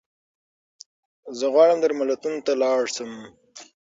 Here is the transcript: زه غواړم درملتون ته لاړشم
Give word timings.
زه 1.37 1.45
غواړم 1.53 1.77
درملتون 1.83 2.33
ته 2.45 2.51
لاړشم 2.61 3.11